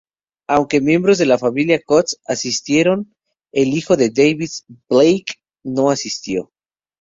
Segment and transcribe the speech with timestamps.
[0.49, 3.13] Aunque miembros de la familia Cutts asistieron,
[3.51, 6.49] el hijo de Davis, Blake, no asistió.